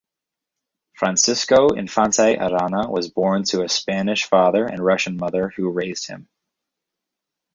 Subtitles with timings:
[0.95, 6.27] Francisco Infante-Arana was born to a Spanish father and Russian mother, who raised him.